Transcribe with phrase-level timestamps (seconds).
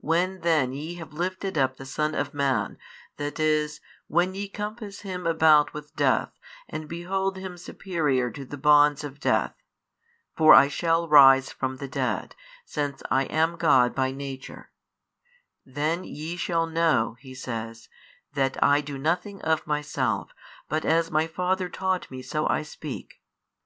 [0.00, 2.78] When then ye have lifted up the Son of man,
[3.18, 8.56] that is, when ye compass Him about with death and behold Him superior to the
[8.56, 9.52] bonds of death
[10.34, 12.34] (for I shall rise from the dead,
[12.64, 14.70] since I am God by Nature)
[15.66, 17.90] then ye shall know (He says)
[18.32, 20.30] that I do nothing of Myself
[20.70, 23.20] but as My Father taught Me so I speak.